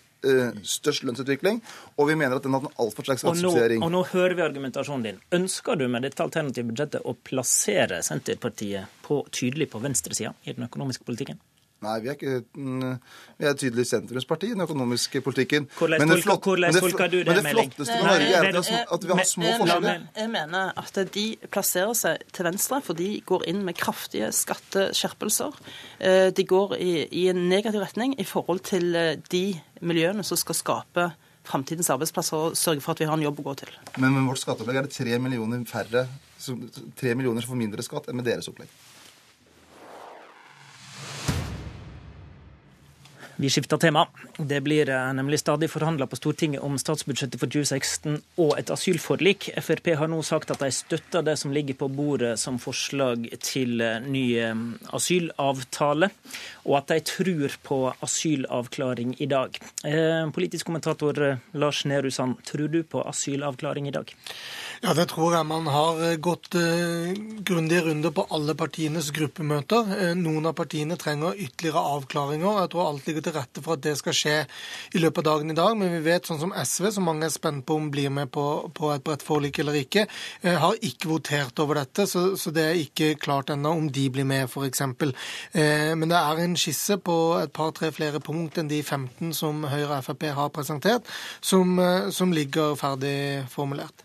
størst 0.67 1.07
lønnsutvikling. 1.07 1.61
Og 1.97 2.11
vi 2.11 2.19
mener 2.19 2.37
at 2.39 2.47
den 2.47 2.57
har 2.57 2.65
hatt 2.65 2.73
en 2.73 2.85
altfor 2.87 3.07
sterk 3.07 3.21
Og 3.23 3.25
skattesubsidiering. 3.25 3.85
og 3.85 3.93
nå 3.95 4.03
hører 4.13 4.37
vi 4.39 4.47
argumentasjonen 4.47 5.07
din. 5.09 5.21
Ønsker 5.39 5.79
du 5.79 5.87
med 5.89 6.07
dette 6.07 6.23
alternative 6.25 6.71
budsjettet 6.71 7.07
å 7.07 7.17
plassere 7.27 8.03
Senterpartiet 8.07 8.91
på, 9.07 9.23
tydelig 9.31 9.71
på 9.73 9.83
venstresida 9.83 10.35
i 10.45 10.57
den 10.57 10.69
økonomiske 10.69 11.07
politikken? 11.09 11.41
Nei, 11.85 12.01
vi 12.01 12.09
er 12.09 12.15
ikke 12.17 12.37
Vi 12.57 13.45
er 13.45 13.51
et 13.51 13.59
tydelig 13.61 13.85
sentrumsparti 13.87 14.49
i 14.49 14.55
den 14.55 14.63
økonomiske 14.65 15.21
politikken. 15.21 15.67
Hvordan 15.77 16.01
Men 16.01 16.09
det 16.09 16.23
flott- 16.25 16.41
hvordan 16.49 16.73
men 16.73 16.75
det 16.79 16.83
tolker 16.83 17.11
du 17.13 17.17
det, 17.19 17.27
Men 17.27 17.37
det 17.45 17.53
flotteste 17.53 17.97
med 17.99 18.07
Norge 18.07 18.31
er 18.33 18.37
at, 18.37 18.43
men- 18.43 18.53
vi 18.53 18.57
har 18.57 18.63
små- 18.65 18.95
at 18.97 19.05
vi 19.05 19.13
har 19.13 19.25
små 19.25 19.45
jeg, 19.45 19.59
forskjeller. 19.61 19.81
mener, 19.81 20.07
jeg 20.17 20.31
mener 20.31 20.73
at 20.79 21.13
de 21.15 21.27
plasserer 21.53 21.95
seg 21.95 22.17
til 22.33 22.45
venstre, 22.49 22.81
for 22.83 22.95
de 22.95 23.21
går 23.27 23.45
inn 23.47 23.63
med 23.65 23.77
kraftige 23.77 24.33
skatteskjerpelser. 24.33 25.53
Eh, 26.01 26.31
De 26.31 26.45
går 26.45 26.77
i, 26.81 27.09
i 27.13 27.29
en 27.29 27.49
negativ 27.49 27.81
retning 27.81 28.15
i 28.21 28.25
forhold 28.25 28.61
til 28.65 28.95
eh, 28.97 29.17
de 29.31 29.61
miljøene 29.83 30.25
som 30.25 30.37
skal 30.37 30.55
skape 30.55 31.13
framtidens 31.47 31.91
arbeidsplasser 31.91 32.37
og 32.37 32.57
sørge 32.57 32.81
for 32.83 32.93
at 32.93 32.99
vi 32.99 33.05
har 33.05 33.15
en 33.15 33.23
jobb 33.23 33.39
å 33.41 33.43
gå 33.53 33.57
til. 33.57 33.69
Men 33.99 34.13
med 34.17 34.27
vårt 34.33 34.41
skatteopplegg 34.43 34.77
er 34.81 34.83
det 34.89 34.93
tre 34.97 35.19
millioner 35.19 35.63
færre 35.69 36.09
tre 36.97 37.15
millioner 37.15 37.41
som 37.43 37.53
får 37.55 37.59
mindre 37.59 37.83
skatt 37.83 38.09
enn 38.09 38.17
med 38.17 38.25
deres 38.25 38.49
opplegg. 38.49 38.69
Vi 43.39 43.51
skifter 43.51 43.77
tema. 43.77 44.07
Det 44.39 44.61
blir 44.61 44.89
eh, 44.89 45.13
nemlig 45.13 45.41
stadig 45.41 45.69
forhandla 45.71 46.07
på 46.07 46.17
Stortinget 46.17 46.63
om 46.65 46.79
statsbudsjettet 46.81 47.37
for 47.41 47.53
2016 47.53 48.15
og 48.41 48.55
et 48.57 48.71
asylforlik. 48.73 49.51
Frp 49.61 49.91
har 50.01 50.09
nå 50.09 50.23
sagt 50.25 50.55
at 50.55 50.63
de 50.65 50.71
støtter 50.73 51.27
det 51.27 51.35
som 51.37 51.53
ligger 51.53 51.77
på 51.77 51.91
bordet 51.93 52.39
som 52.41 52.57
forslag 52.57 53.29
til 53.45 53.85
eh, 53.85 53.99
ny 54.01 54.25
eh, 54.41 54.55
asylavtale, 54.97 56.09
og 56.65 56.79
at 56.79 56.95
de 56.95 56.99
tror 57.13 57.59
på 57.67 57.81
asylavklaring 58.09 59.13
i 59.21 59.29
dag. 59.29 59.61
Politisk 60.35 60.67
kommentator 60.67 61.37
Lars 61.53 61.85
Nehru 61.85 62.09
Sand, 62.11 62.41
tror 62.49 62.73
du 62.73 62.81
på 62.89 63.05
asylavklaring 63.05 63.87
i 63.89 63.95
dag? 63.95 64.11
Ja, 64.85 64.93
det 64.93 65.07
tror 65.09 65.33
jeg. 65.33 65.47
Man 65.49 65.69
har 65.73 66.01
eh, 66.05 66.19
gått 66.21 66.55
eh, 66.59 67.17
grundige 67.49 67.87
runder 67.87 68.13
på 68.13 68.27
alle 68.35 68.53
partienes 68.59 69.09
gruppemøter. 69.15 69.89
Eh, 69.97 70.13
noen 70.19 70.45
av 70.51 70.53
partiene 70.59 70.99
trenger 71.01 71.39
ytterligere 71.41 71.81
avklaringer. 71.95 72.59
Jeg 72.61 72.71
tror 72.75 72.91
alt 72.91 73.07
ligger 73.09 73.25
til 73.25 73.35
rette 73.39 73.63
for 73.65 73.77
at 73.77 73.85
det 73.87 73.95
skal 73.97 74.17
skje 74.17 74.35
i 74.93 75.01
løpet 75.01 75.23
av 75.23 75.29
dagen 75.31 75.55
i 75.55 75.57
dag. 75.57 75.73
Men 75.81 75.95
vi 75.95 76.03
vet, 76.05 76.29
sånn 76.29 76.43
som 76.43 76.53
SV, 76.53 76.91
som 76.93 77.09
mange 77.09 77.25
er 77.25 77.33
spent 77.33 77.65
på 77.65 77.79
om 77.81 77.89
blir 77.93 78.13
med 78.13 78.29
på, 78.35 78.45
på 78.77 78.91
et 78.93 79.05
bredt 79.07 79.25
forlik 79.25 79.63
eller 79.63 79.79
ikke, 79.81 80.05
eh, 80.43 80.59
har 80.61 80.77
ikke 80.85 81.09
votert 81.15 81.63
over 81.65 81.81
dette. 81.81 82.05
Så, 82.11 82.27
så 82.37 82.53
det 82.53 82.67
er 82.67 82.81
ikke 82.83 83.15
klart 83.23 83.55
ennå 83.55 83.73
om 83.79 83.89
de 83.89 84.05
blir 84.13 84.29
med, 84.29 84.51
f.eks. 84.51 84.85
Men 85.57 86.11
det 86.11 86.19
er 86.19 86.43
en 86.43 86.59
skisse 86.61 86.99
på 87.01 87.17
et 87.41 87.53
par-tre 87.57 87.89
flere 87.97 88.21
punkt 88.21 88.61
enn 88.61 88.69
de 88.69 88.83
15 88.83 89.33
som 89.37 89.65
Høyre 89.71 90.03
og 90.03 90.05
Frp 90.11 90.29
har 90.37 90.53
presentert, 90.53 91.09
som, 91.41 91.79
som 92.13 92.35
ligger 92.35 92.77
ferdig 92.77 93.47
formulert. 93.53 94.05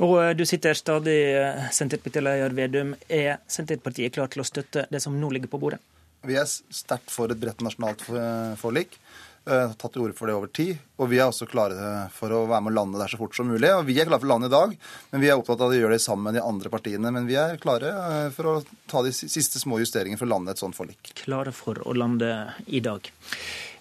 Og 0.00 0.14
eh, 0.22 0.32
du 0.38 0.44
sitter 0.48 0.74
stadig, 0.78 1.18
eh, 1.36 1.66
Senterpartileder 1.74 2.54
Vedum. 2.56 2.94
Er 3.12 3.40
Senterpartiet 3.46 4.14
klar 4.14 4.30
til 4.32 4.40
å 4.42 4.46
støtte 4.48 4.86
det 4.90 5.02
som 5.04 5.18
nå 5.20 5.30
ligger 5.34 5.52
på 5.52 5.60
bordet? 5.60 5.80
Vi 6.24 6.36
er 6.38 6.46
sterkt 6.46 7.10
for 7.10 7.32
et 7.34 7.40
bredt 7.42 7.60
nasjonalt 7.66 8.00
for- 8.06 8.56
forlik. 8.60 8.96
har 9.44 9.72
Tatt 9.74 9.92
til 9.92 10.02
orde 10.04 10.14
for 10.14 10.26
det 10.30 10.34
over 10.38 10.46
tid. 10.54 10.78
Og 11.02 11.08
vi 11.10 11.18
er 11.18 11.26
også 11.26 11.48
klare 11.50 12.08
for 12.14 12.30
å 12.30 12.44
være 12.46 12.62
med 12.62 12.72
å 12.72 12.76
lande 12.76 12.98
der 13.00 13.08
så 13.10 13.18
fort 13.18 13.34
som 13.34 13.48
mulig. 13.50 13.68
Og 13.74 13.84
vi 13.88 13.96
er 13.98 14.06
klare 14.06 14.20
for 14.22 14.28
å 14.28 14.34
lande 14.38 14.46
i 14.46 14.54
dag, 14.54 14.76
men 15.10 15.20
vi 15.20 15.26
er 15.32 15.34
opptatt 15.34 15.60
av 15.66 15.74
å 15.74 15.74
gjøre 15.74 15.96
det 15.96 16.00
sammen 16.04 16.28
med 16.30 16.34
de 16.38 16.44
andre 16.46 16.70
partiene. 16.70 17.10
Men 17.10 17.26
vi 17.26 17.34
er 17.34 17.56
klare 17.58 17.90
eh, 17.90 18.30
for 18.30 18.44
å 18.52 18.64
ta 18.86 19.02
de 19.02 19.10
siste 19.10 19.58
små 19.58 19.80
justeringene 19.82 20.16
for 20.16 20.26
å 20.30 20.34
lande 20.36 20.54
et 20.54 20.62
sånt 20.62 20.78
forlik. 20.78 21.10
klare 21.24 21.50
for 21.52 21.74
å 21.82 21.92
lande 21.92 22.30
i 22.68 22.78
dag. 22.78 23.10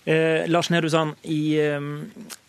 Eh, 0.03 0.47
Lars 0.49 0.71
Nehru 0.73 0.89
Sand, 0.89 1.19
i, 1.29 1.59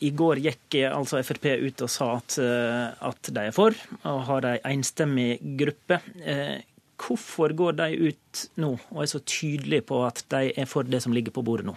i 0.00 0.10
går 0.16 0.40
gikk 0.40 0.76
eh, 0.80 0.88
altså 0.88 1.20
Frp 1.20 1.50
ut 1.60 1.82
og 1.84 1.90
sa 1.92 2.08
at, 2.16 2.38
eh, 2.40 3.08
at 3.10 3.28
de 3.28 3.42
er 3.44 3.52
for, 3.52 3.76
og 4.08 4.22
har 4.30 4.48
ei 4.54 4.60
enstemmig 4.72 5.36
gruppe. 5.60 6.00
Eh, 6.24 6.62
hvorfor 7.02 7.52
går 7.58 7.76
de 7.76 8.08
ut 8.08 8.44
nå 8.62 8.72
og 8.78 9.02
er 9.02 9.10
så 9.10 9.20
tydelige 9.26 9.84
på 9.90 10.00
at 10.06 10.24
de 10.32 10.52
er 10.56 10.70
for 10.70 10.88
det 10.88 11.02
som 11.04 11.12
ligger 11.12 11.34
på 11.34 11.44
bordet 11.44 11.68
nå? 11.68 11.76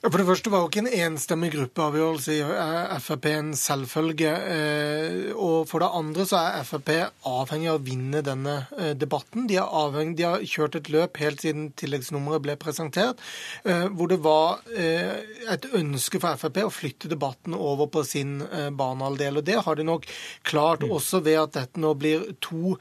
Ja, 0.00 0.08
For 0.08 0.16
det 0.16 0.30
første 0.30 0.48
var 0.48 0.62
jo 0.62 0.68
ikke 0.70 0.80
en 0.80 1.10
enstemmig 1.12 1.50
gruppeavgjørelse 1.52 2.32
i 2.32 2.38
eh, 2.40 2.92
Frp 3.04 3.26
en 3.34 3.50
selvfølge. 3.52 4.30
eh, 4.32 5.32
Og 5.36 5.66
for 5.68 5.84
det 5.84 5.90
andre 5.92 6.24
så 6.24 6.38
er 6.40 6.62
Frp 6.64 6.88
avhengig 7.28 7.68
av 7.68 7.76
å 7.76 7.82
vinne 7.84 8.22
denne 8.24 8.54
eh, 8.78 8.94
debatten. 8.96 9.44
De 9.50 9.58
er 9.60 9.68
avhengig, 9.68 10.16
de 10.16 10.24
har 10.24 10.40
kjørt 10.48 10.78
et 10.80 10.88
løp 10.88 11.20
helt 11.20 11.44
siden 11.44 11.66
tilleggsnummeret 11.76 12.40
ble 12.46 12.54
presentert, 12.56 13.20
hvor 13.92 14.08
det 14.08 14.18
var 14.24 14.62
et 14.72 15.66
ønske 15.76 16.16
for 16.22 16.40
Frp 16.40 16.62
å 16.64 16.72
flytte 16.72 17.10
debatten 17.12 17.52
over 17.52 17.90
på 17.92 18.00
sin 18.08 18.38
eh, 18.48 18.70
banehalvdel. 18.72 19.42
Og 19.42 19.46
det 19.50 19.58
har 19.66 19.76
de 19.76 19.84
nok 19.84 20.08
klart 20.48 20.80
også 20.88 21.20
ved 21.28 21.42
at 21.42 21.58
dette 21.58 21.84
nå 21.84 21.92
blir 22.00 22.24
to, 22.40 22.78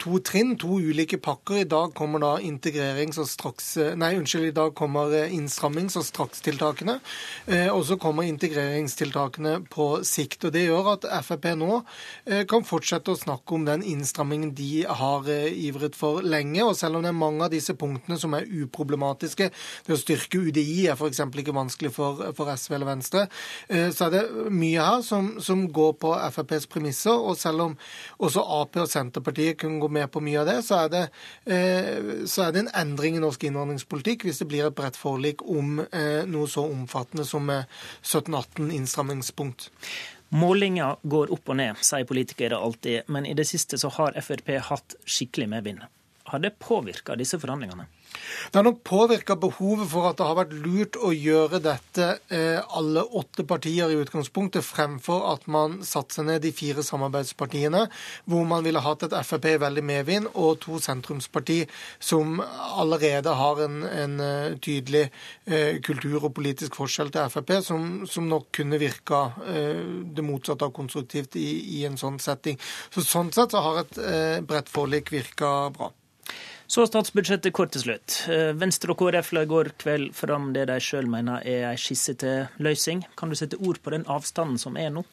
to 0.00 0.22
trinn, 0.24 0.56
to 0.56 0.80
ulike 0.80 1.20
pakker. 1.20 1.60
I 1.66 1.68
dag 1.68 1.92
kommer 1.92 2.24
da 2.24 2.32
integrerings- 2.40 3.20
og 3.20 3.28
straks... 3.28 3.74
Nei, 4.00 4.14
unnskyld, 4.16 4.48
i 4.54 4.56
dag 4.56 4.72
kommer 4.78 5.12
innstrammings- 5.28 6.00
og 6.00 6.08
strakstiltakene. 6.08 6.45
Eh, 6.46 7.68
Og 7.72 7.84
så 7.86 7.96
kommer 7.96 8.22
integreringstiltakene 8.22 9.66
på 9.70 10.02
sikt. 10.04 10.44
Og 10.44 10.52
Det 10.52 10.66
gjør 10.66 10.92
at 10.94 11.06
Frp 11.24 11.48
nå 11.56 11.82
eh, 12.26 12.44
kan 12.46 12.64
fortsette 12.64 13.10
å 13.10 13.18
snakke 13.18 13.54
om 13.54 13.64
den 13.64 13.82
innstrammingen 13.82 14.54
de 14.54 14.84
har 14.84 15.28
eh, 15.28 15.52
ivret 15.66 15.96
for 15.96 16.22
lenge. 16.22 16.62
Og 16.64 16.76
selv 16.76 16.96
om 16.96 17.02
det 17.02 17.10
er 17.10 17.18
mange 17.18 17.44
av 17.44 17.50
disse 17.50 17.74
punktene 17.74 18.18
som 18.18 18.34
er 18.34 18.46
uproblematiske, 18.46 19.50
det 19.86 19.94
å 19.94 20.00
styrke 20.00 20.38
UDI 20.38 20.86
er 20.86 20.96
f.eks. 20.96 21.20
ikke 21.20 21.56
vanskelig 21.56 21.92
for, 21.94 22.22
for 22.36 22.50
SV 22.52 22.74
eller 22.74 22.86
Venstre, 22.86 23.26
så 23.66 24.06
er 24.06 24.12
det 24.12 24.50
mye 24.52 24.82
her 24.82 25.02
som, 25.04 25.28
som 25.42 25.64
går 25.72 25.96
på 26.00 26.12
FrPs 26.14 26.68
premisser. 26.70 27.14
Og 27.14 27.38
selv 27.38 27.64
om 27.64 27.76
også 28.22 28.44
Ap 28.60 28.76
og 28.80 28.90
Senterpartiet 28.90 29.58
kan 29.60 29.78
gå 29.80 29.88
med 29.92 30.10
på 30.12 30.22
mye 30.24 30.42
av 30.42 30.48
det, 30.48 30.58
så 30.66 30.82
er 30.84 30.92
det, 30.92 31.04
så 32.30 32.46
er 32.46 32.54
det 32.54 32.64
en 32.64 32.72
endring 32.82 33.16
i 33.18 33.22
norsk 33.22 33.46
innvandringspolitikk 33.48 34.26
hvis 34.26 34.42
det 34.42 34.48
blir 34.50 34.68
et 34.68 34.76
bredt 34.76 34.98
forlik 34.98 35.42
om 35.46 35.80
eh, 35.84 36.24
noe 36.36 36.50
så 36.50 36.66
omfattende 36.68 37.26
som 37.26 37.50
eh, 37.50 37.66
17-18 38.02 38.70
innstrammingspunkt. 38.76 39.70
Målinger 40.28 40.96
går 41.02 41.32
opp 41.34 41.52
og 41.52 41.60
ned, 41.60 41.82
sier 41.86 42.06
politikere 42.06 42.58
alltid, 42.58 43.06
men 43.14 43.26
i 43.26 43.34
det 43.38 43.46
siste 43.46 43.78
så 43.78 43.90
har 43.98 44.16
Frp 44.20 44.56
hatt 44.70 44.96
skikkelig 45.06 45.48
medvind. 45.54 45.84
Har 46.26 46.42
det 46.42 46.56
påvirka 46.58 47.14
disse 47.14 47.38
forhandlingene? 47.38 47.86
Det 48.50 48.58
har 48.58 48.64
nok 48.64 48.82
påvirka 48.86 49.36
behovet 49.36 49.88
for 49.90 50.08
at 50.08 50.18
det 50.18 50.26
har 50.26 50.38
vært 50.38 50.54
lurt 50.64 50.98
å 51.02 51.10
gjøre 51.12 51.60
dette 51.64 52.06
eh, 52.32 52.60
alle 52.78 53.02
åtte 53.18 53.44
partier 53.48 53.90
i 53.90 53.98
utgangspunktet, 54.00 54.64
fremfor 54.64 55.26
at 55.32 55.46
man 55.50 55.80
satte 55.86 56.16
seg 56.16 56.28
ned 56.28 56.44
de 56.44 56.52
fire 56.54 56.84
samarbeidspartiene, 56.86 57.86
hvor 58.24 58.46
man 58.48 58.64
ville 58.66 58.82
hatt 58.82 59.06
et 59.06 59.16
Frp 59.26 59.48
i 59.50 59.56
veldig 59.60 59.84
medvind 59.86 60.30
og 60.34 60.60
to 60.62 60.78
sentrumsparti 60.82 61.58
som 61.98 62.38
allerede 62.40 63.34
har 63.34 63.64
en, 63.66 63.82
en 63.88 64.16
eh, 64.22 64.56
tydelig 64.62 65.06
eh, 65.08 65.82
kultur 65.84 66.28
og 66.28 66.34
politisk 66.38 66.78
forskjell 66.78 67.12
til 67.14 67.32
Frp, 67.32 67.56
som, 67.66 67.90
som 68.10 68.30
nok 68.30 68.50
kunne 68.60 68.80
virka 68.80 69.24
det 69.46 70.22
motsatte 70.24 70.66
av 70.66 70.72
konstruktivt 70.76 71.36
i, 71.40 71.48
i 71.78 71.84
en 71.88 71.98
sånn 72.00 72.18
setting. 72.22 72.58
Så 72.94 73.04
Sånn 73.06 73.30
sett 73.32 73.54
så 73.54 73.62
har 73.64 73.78
et 73.80 73.98
bredt 74.44 74.68
forlik 74.72 75.12
virka 75.14 75.70
bra. 75.72 75.92
Så 76.66 76.82
statsbudsjettet 76.88 77.54
kort 77.54 77.70
til 77.76 77.84
slutt. 77.84 78.16
Eh, 78.26 78.50
Venstre 78.58 78.90
og 78.90 78.98
KrF 78.98 79.28
la 79.36 79.44
i 79.46 79.50
går 79.50 79.70
kveld 79.78 80.08
fram 80.18 80.48
det 80.56 80.64
de 80.66 80.80
sjøl 80.82 81.06
mener 81.10 81.44
er 81.46 81.68
ei 81.68 81.76
skisse 81.78 82.16
til 82.18 82.48
løsning. 82.58 83.04
Kan 83.18 83.30
du 83.30 83.38
sette 83.38 83.60
ord 83.62 83.78
på 83.84 83.92
den 83.94 84.06
avstanden 84.10 84.58
som 84.58 84.78
er 84.80 84.90
nå? 84.90 85.04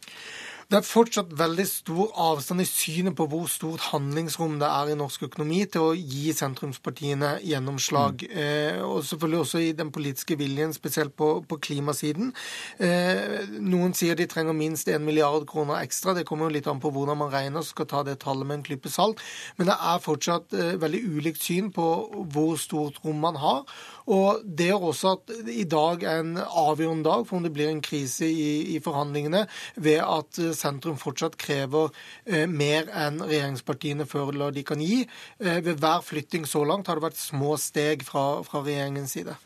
Det 0.71 0.77
er 0.79 0.85
fortsatt 0.87 1.33
veldig 1.37 1.65
stor 1.67 2.11
avstand 2.23 2.63
i 2.63 2.67
synet 2.67 3.15
på 3.17 3.25
hvor 3.29 3.49
stort 3.51 3.83
handlingsrom 3.91 4.55
det 4.61 4.69
er 4.69 4.91
i 4.93 4.97
norsk 4.97 5.25
økonomi 5.27 5.59
til 5.71 5.89
å 5.89 5.95
gi 5.97 6.31
sentrumspartiene 6.35 7.33
gjennomslag. 7.43 8.23
Eh, 8.29 8.79
og 8.83 9.03
selvfølgelig 9.07 9.41
også 9.43 9.63
i 9.63 9.73
den 9.77 9.91
politiske 9.93 10.37
viljen, 10.39 10.73
spesielt 10.75 11.15
på, 11.19 11.29
på 11.49 11.59
klimasiden. 11.67 12.31
Eh, 12.79 13.49
noen 13.59 13.95
sier 13.97 14.17
de 14.19 14.27
trenger 14.31 14.55
minst 14.57 14.87
1 14.87 15.03
milliard 15.03 15.47
kroner 15.49 15.81
ekstra. 15.81 16.15
Det 16.15 16.25
kommer 16.29 16.47
jo 16.47 16.55
litt 16.57 16.69
an 16.71 16.81
på 16.83 16.93
hvordan 16.95 17.19
man 17.25 17.33
regner, 17.33 17.61
så 17.61 17.75
skal 17.75 17.89
ta 17.91 18.05
det 18.07 18.19
tallet 18.23 18.47
med 18.47 18.61
en 18.61 18.67
klype 18.69 18.91
salt. 18.93 19.21
Men 19.57 19.69
det 19.71 19.77
er 19.77 20.03
fortsatt 20.03 20.55
eh, 20.57 20.75
veldig 20.81 21.03
ulikt 21.17 21.43
syn 21.43 21.73
på 21.75 21.89
hvor 22.33 22.55
stort 22.61 23.03
rom 23.03 23.19
man 23.23 23.41
har. 23.43 23.65
Og 24.11 24.43
det 24.43 24.69
gjør 24.71 24.89
også 24.89 25.13
at 25.17 25.33
i 25.53 25.63
dag 25.69 26.03
er 26.03 26.23
en 26.23 26.35
avgjørende 26.39 27.07
dag 27.07 27.25
for 27.27 27.39
om 27.39 27.45
det 27.45 27.53
blir 27.55 27.71
en 27.71 27.83
krise 27.83 28.27
i, 28.27 28.75
i 28.75 28.79
forhandlingene, 28.83 29.45
ved 29.75 30.01
at 30.03 30.39
eh, 30.41 30.51
sentrum 30.57 30.97
fortsatt 30.99 31.37
krever 31.39 31.91
eh, 32.25 32.45
mer 32.49 32.89
enn 32.91 33.21
regjeringspartiene 33.23 34.07
føler 34.09 34.55
de 34.55 34.65
kan 34.67 34.83
gi. 34.83 35.03
Eh, 35.39 35.61
ved 35.63 35.79
hver 35.79 36.03
flytting 36.03 36.47
så 36.49 36.65
langt 36.67 36.91
har 36.91 36.99
det 36.99 37.07
vært 37.07 37.21
små 37.21 37.55
steg 37.61 38.03
fra, 38.07 38.43
fra 38.47 38.63
regjeringens 38.65 39.15
side. 39.15 39.37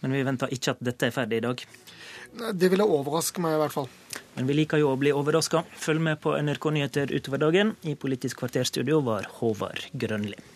Men 0.00 0.16
vi 0.16 0.24
venter 0.26 0.52
ikke 0.52 0.76
at 0.76 0.82
dette 0.84 1.08
er 1.08 1.14
ferdig 1.14 1.40
i 1.40 1.46
dag. 1.48 1.62
Det 2.56 2.68
ville 2.68 2.84
overraske 2.84 3.40
meg 3.40 3.56
i 3.56 3.62
hvert 3.62 3.74
fall. 3.74 3.88
Men 4.36 4.48
vi 4.48 4.58
liker 4.58 4.80
jo 4.80 4.90
å 4.92 4.98
bli 5.00 5.12
overraska. 5.16 5.64
Følg 5.80 6.04
med 6.04 6.20
på 6.20 6.34
NRK 6.36 6.68
Nyheter 6.76 7.14
utover 7.16 7.40
dagen. 7.46 7.72
I 7.88 7.96
Politisk 7.96 8.42
kvarterstudio 8.42 9.00
var 9.06 9.28
Håvard 9.38 9.88
Grønli. 9.96 10.55